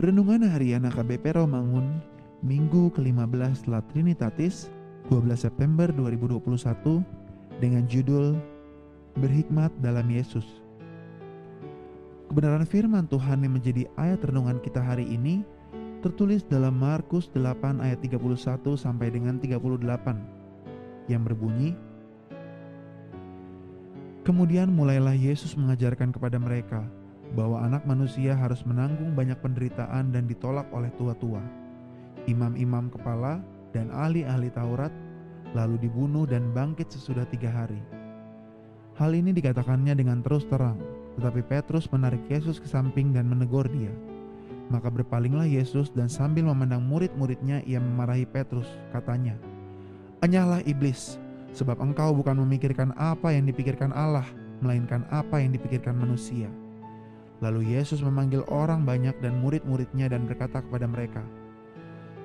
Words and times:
Renungan 0.00 0.48
Harian 0.48 0.88
AKBP 0.88 1.36
Romangun 1.36 2.00
Minggu 2.40 2.88
ke-15 2.96 3.60
setelah 3.60 3.84
Trinitatis 3.92 4.72
12 5.12 5.28
September 5.36 5.92
2021 5.92 6.40
dengan 7.60 7.84
judul 7.84 8.32
Berhikmat 9.20 9.68
dalam 9.84 10.08
Yesus. 10.08 10.64
Kebenaran 12.32 12.64
firman 12.64 13.12
Tuhan 13.12 13.44
yang 13.44 13.60
menjadi 13.60 13.84
ayat 14.00 14.24
renungan 14.24 14.64
kita 14.64 14.80
hari 14.80 15.04
ini 15.04 15.44
tertulis 16.00 16.48
dalam 16.48 16.80
Markus 16.80 17.28
8 17.36 17.84
ayat 17.84 18.00
31 18.00 18.24
sampai 18.80 19.12
dengan 19.12 19.36
38 19.36 21.12
yang 21.12 21.28
berbunyi 21.28 21.76
Kemudian 24.24 24.72
mulailah 24.72 25.12
Yesus 25.12 25.52
mengajarkan 25.60 26.08
kepada 26.08 26.40
mereka 26.40 26.88
bahwa 27.34 27.62
anak 27.62 27.86
manusia 27.86 28.34
harus 28.34 28.66
menanggung 28.66 29.14
banyak 29.14 29.38
penderitaan 29.38 30.10
dan 30.10 30.26
ditolak 30.26 30.66
oleh 30.74 30.90
tua-tua, 30.98 31.42
imam-imam 32.26 32.90
kepala, 32.90 33.38
dan 33.70 33.90
ahli-ahli 33.94 34.50
Taurat, 34.50 34.90
lalu 35.54 35.78
dibunuh 35.78 36.26
dan 36.26 36.50
bangkit 36.50 36.90
sesudah 36.90 37.26
tiga 37.30 37.50
hari. 37.50 37.78
Hal 38.98 39.14
ini 39.14 39.30
dikatakannya 39.30 39.94
dengan 39.94 40.20
terus 40.20 40.44
terang, 40.50 40.78
tetapi 41.18 41.40
Petrus 41.46 41.86
menarik 41.94 42.20
Yesus 42.26 42.58
ke 42.58 42.66
samping 42.66 43.14
dan 43.14 43.30
menegur 43.30 43.66
dia. 43.70 43.90
Maka 44.70 44.86
berpalinglah 44.86 45.50
Yesus 45.50 45.90
dan 45.90 46.06
sambil 46.06 46.46
memandang 46.46 46.82
murid-muridnya 46.86 47.62
ia 47.66 47.82
memarahi 47.82 48.26
Petrus, 48.26 48.66
katanya, 48.94 49.34
Enyahlah 50.20 50.62
iblis, 50.68 51.16
sebab 51.56 51.80
engkau 51.80 52.12
bukan 52.12 52.36
memikirkan 52.44 52.94
apa 52.94 53.32
yang 53.34 53.48
dipikirkan 53.48 53.90
Allah, 53.96 54.26
melainkan 54.60 55.08
apa 55.08 55.40
yang 55.40 55.56
dipikirkan 55.56 55.96
manusia. 55.96 56.46
Lalu 57.40 57.72
Yesus 57.72 58.04
memanggil 58.04 58.44
orang 58.52 58.84
banyak 58.84 59.16
dan 59.24 59.40
murid-muridnya 59.40 60.12
dan 60.12 60.28
berkata 60.28 60.60
kepada 60.60 60.84
mereka, 60.84 61.24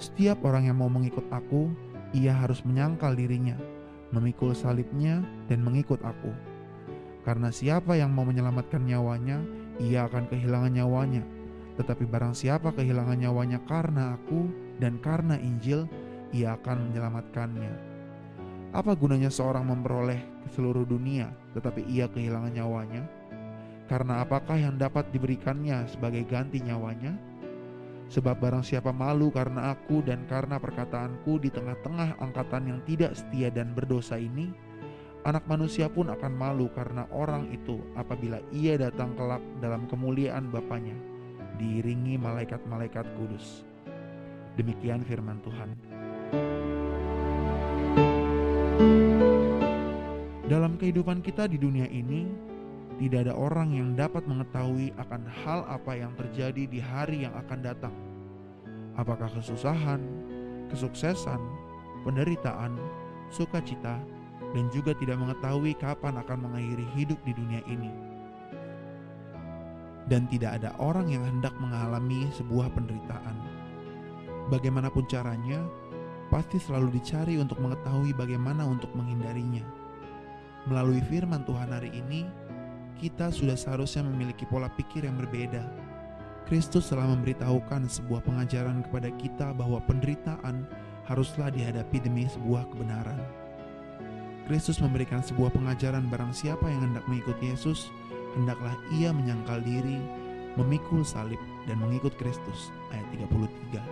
Setiap 0.00 0.40
orang 0.42 0.72
yang 0.72 0.80
mau 0.80 0.88
mengikut 0.88 1.24
aku, 1.28 1.68
ia 2.16 2.32
harus 2.32 2.64
menyangkal 2.64 3.12
dirinya, 3.12 3.56
memikul 4.12 4.56
salibnya, 4.56 5.20
dan 5.52 5.60
mengikut 5.60 6.00
aku. 6.00 6.32
Karena 7.22 7.52
siapa 7.52 7.94
yang 7.94 8.10
mau 8.10 8.24
menyelamatkan 8.24 8.82
nyawanya, 8.82 9.44
ia 9.78 10.08
akan 10.08 10.26
kehilangan 10.32 10.72
nyawanya. 10.74 11.22
Tetapi 11.76 12.04
barang 12.08 12.34
siapa 12.36 12.72
kehilangan 12.72 13.20
nyawanya 13.20 13.60
karena 13.68 14.16
aku 14.16 14.48
dan 14.80 14.98
karena 15.00 15.36
Injil, 15.38 15.88
ia 16.32 16.56
akan 16.56 16.90
menyelamatkannya. 16.90 17.72
Apa 18.72 18.96
gunanya 18.96 19.28
seorang 19.28 19.68
memperoleh 19.68 20.48
seluruh 20.56 20.88
dunia, 20.88 21.28
tetapi 21.52 21.84
ia 21.84 22.08
kehilangan 22.08 22.52
nyawanya? 22.56 23.04
Karena 23.90 24.22
apakah 24.22 24.56
yang 24.56 24.78
dapat 24.78 25.10
diberikannya 25.10 25.86
sebagai 25.90 26.22
ganti 26.26 26.62
nyawanya? 26.62 27.14
Sebab 28.12 28.44
barang 28.44 28.60
siapa 28.60 28.92
malu 28.92 29.32
karena 29.32 29.72
aku 29.72 30.04
dan 30.04 30.28
karena 30.28 30.60
perkataanku 30.60 31.40
di 31.40 31.48
tengah-tengah 31.48 32.20
angkatan 32.20 32.68
yang 32.68 32.80
tidak 32.84 33.16
setia 33.16 33.48
dan 33.48 33.72
berdosa 33.72 34.20
ini, 34.20 34.52
anak 35.24 35.48
manusia 35.48 35.88
pun 35.88 36.12
akan 36.12 36.32
malu 36.36 36.68
karena 36.76 37.08
orang 37.08 37.48
itu 37.48 37.80
apabila 37.96 38.36
ia 38.52 38.76
datang 38.76 39.16
kelak 39.16 39.40
dalam 39.64 39.88
kemuliaan 39.88 40.52
Bapaknya, 40.52 40.92
diiringi 41.56 42.20
malaikat-malaikat 42.20 43.06
kudus. 43.16 43.64
Demikian 44.60 45.00
firman 45.08 45.40
Tuhan. 45.40 45.72
Dalam 50.52 50.76
kehidupan 50.76 51.24
kita 51.24 51.48
di 51.48 51.56
dunia 51.56 51.88
ini, 51.88 52.51
tidak 53.02 53.26
ada 53.26 53.34
orang 53.34 53.74
yang 53.74 53.98
dapat 53.98 54.22
mengetahui 54.30 54.94
akan 54.94 55.26
hal 55.42 55.66
apa 55.66 55.98
yang 55.98 56.14
terjadi 56.14 56.70
di 56.70 56.78
hari 56.78 57.26
yang 57.26 57.34
akan 57.34 57.58
datang. 57.58 57.90
Apakah 58.94 59.26
kesusahan, 59.26 59.98
kesuksesan, 60.70 61.42
penderitaan, 62.06 62.78
sukacita, 63.26 63.98
dan 64.54 64.64
juga 64.70 64.94
tidak 64.94 65.18
mengetahui 65.18 65.74
kapan 65.82 66.14
akan 66.22 66.46
mengakhiri 66.46 66.86
hidup 66.94 67.18
di 67.26 67.34
dunia 67.34 67.58
ini. 67.66 67.90
Dan 70.06 70.30
tidak 70.30 70.62
ada 70.62 70.70
orang 70.78 71.10
yang 71.10 71.26
hendak 71.26 71.58
mengalami 71.58 72.30
sebuah 72.38 72.70
penderitaan. 72.70 73.34
Bagaimanapun 74.46 75.10
caranya, 75.10 75.58
pasti 76.30 76.62
selalu 76.62 77.02
dicari 77.02 77.34
untuk 77.34 77.58
mengetahui 77.58 78.14
bagaimana 78.14 78.62
untuk 78.62 78.94
menghindarinya. 78.94 79.66
Melalui 80.70 81.02
firman 81.10 81.42
Tuhan 81.42 81.74
hari 81.74 81.90
ini, 81.90 82.22
kita 83.02 83.34
sudah 83.34 83.58
seharusnya 83.58 84.06
memiliki 84.06 84.46
pola 84.46 84.70
pikir 84.78 85.02
yang 85.02 85.18
berbeda. 85.18 85.66
Kristus 86.46 86.86
telah 86.86 87.10
memberitahukan 87.10 87.90
sebuah 87.90 88.22
pengajaran 88.22 88.86
kepada 88.86 89.10
kita 89.18 89.50
bahwa 89.50 89.82
penderitaan 89.82 90.62
haruslah 91.10 91.50
dihadapi 91.50 91.98
demi 91.98 92.30
sebuah 92.30 92.62
kebenaran. 92.70 93.18
Kristus 94.46 94.78
memberikan 94.78 95.18
sebuah 95.18 95.50
pengajaran 95.50 96.06
barang 96.06 96.30
siapa 96.30 96.62
yang 96.70 96.94
hendak 96.94 97.02
mengikut 97.10 97.34
Yesus, 97.42 97.90
hendaklah 98.38 98.74
ia 98.94 99.10
menyangkal 99.10 99.58
diri, 99.66 99.98
memikul 100.54 101.02
salib, 101.02 101.38
dan 101.66 101.82
mengikut 101.82 102.14
Kristus. 102.22 102.70
Ayat 102.94 103.06
33 103.18 103.82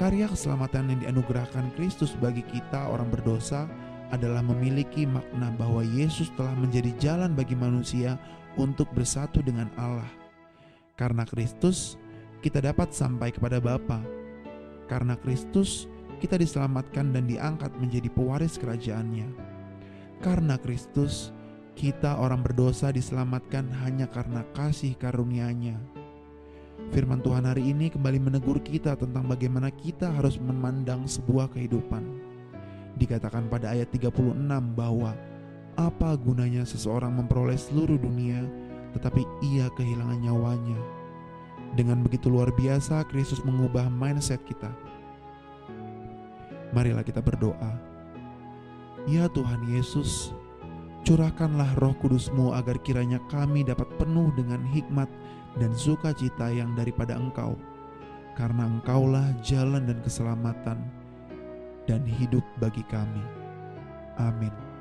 Karya 0.00 0.26
keselamatan 0.32 0.96
yang 0.96 1.00
dianugerahkan 1.04 1.68
Kristus 1.76 2.16
bagi 2.16 2.40
kita 2.48 2.88
orang 2.88 3.12
berdosa 3.12 3.68
adalah 4.12 4.44
memiliki 4.44 5.08
makna 5.08 5.48
bahwa 5.56 5.80
Yesus 5.80 6.28
telah 6.36 6.52
menjadi 6.52 6.92
jalan 7.00 7.32
bagi 7.32 7.56
manusia 7.56 8.20
untuk 8.60 8.92
bersatu 8.92 9.40
dengan 9.40 9.72
Allah. 9.80 10.06
Karena 11.00 11.24
Kristus, 11.24 11.96
kita 12.44 12.60
dapat 12.60 12.92
sampai 12.92 13.32
kepada 13.32 13.56
Bapa. 13.56 14.04
Karena 14.84 15.16
Kristus, 15.16 15.88
kita 16.20 16.36
diselamatkan 16.36 17.16
dan 17.16 17.24
diangkat 17.24 17.72
menjadi 17.80 18.12
pewaris 18.12 18.60
kerajaannya. 18.60 19.32
Karena 20.20 20.60
Kristus, 20.60 21.32
kita 21.72 22.20
orang 22.20 22.44
berdosa 22.44 22.92
diselamatkan 22.92 23.64
hanya 23.80 24.04
karena 24.04 24.44
kasih 24.52 24.92
karunia-Nya. 25.00 25.80
Firman 26.92 27.24
Tuhan 27.24 27.48
hari 27.48 27.72
ini 27.72 27.88
kembali 27.88 28.20
menegur 28.20 28.60
kita 28.60 28.92
tentang 29.00 29.24
bagaimana 29.24 29.72
kita 29.72 30.12
harus 30.12 30.36
memandang 30.36 31.08
sebuah 31.08 31.48
kehidupan 31.56 32.31
dikatakan 33.02 33.50
pada 33.50 33.74
ayat 33.74 33.90
36 33.90 34.14
bahwa 34.78 35.18
apa 35.74 36.14
gunanya 36.14 36.62
seseorang 36.62 37.10
memperoleh 37.10 37.58
seluruh 37.58 37.98
dunia 37.98 38.46
tetapi 38.94 39.24
ia 39.42 39.66
kehilangan 39.74 40.20
nyawanya. 40.22 40.80
Dengan 41.72 42.04
begitu 42.04 42.28
luar 42.28 42.52
biasa 42.52 43.08
Kristus 43.08 43.40
mengubah 43.40 43.88
mindset 43.88 44.44
kita. 44.44 44.68
Marilah 46.76 47.00
kita 47.00 47.24
berdoa. 47.24 47.72
Ya 49.08 49.26
Tuhan 49.32 49.64
Yesus, 49.66 50.36
curahkanlah 51.02 51.72
roh 51.80 51.96
kudusmu 51.98 52.52
agar 52.52 52.76
kiranya 52.84 53.18
kami 53.32 53.64
dapat 53.64 53.88
penuh 53.96 54.30
dengan 54.36 54.60
hikmat 54.68 55.08
dan 55.56 55.72
sukacita 55.72 56.52
yang 56.52 56.76
daripada 56.76 57.16
Engkau. 57.16 57.56
Karena 58.36 58.68
Engkaulah 58.68 59.32
jalan 59.40 59.88
dan 59.88 60.04
keselamatan 60.04 61.01
dan 61.86 62.02
hidup 62.06 62.44
bagi 62.62 62.82
kami. 62.88 63.24
Amin. 64.20 64.71